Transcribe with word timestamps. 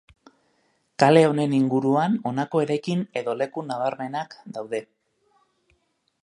Kale 1.03 1.21
honen 1.31 1.53
inguruan 1.57 2.15
honako 2.31 2.63
eraikin 2.65 3.05
edo 3.23 3.37
leku 3.43 3.65
nabarmenak 3.69 4.35
daude. 4.57 4.83